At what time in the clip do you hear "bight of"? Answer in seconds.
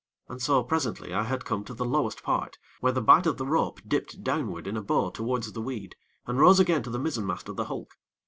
3.03-3.37